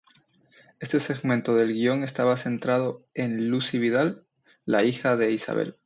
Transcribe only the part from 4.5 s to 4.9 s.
la